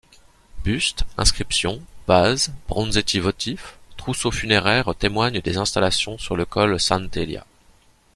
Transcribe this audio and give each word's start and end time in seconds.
Bustes, 0.63 1.03
inscriptions, 1.15 1.79
vases, 2.07 2.51
bronzetti 2.67 3.19
votifs, 3.19 3.75
trousseaux 3.97 4.31
funéraires 4.31 4.95
témoignent 4.97 5.41
des 5.41 5.57
installations 5.57 6.17
sur 6.17 6.35
le 6.35 6.43
col 6.47 6.79
Sant'Elia. 6.79 7.45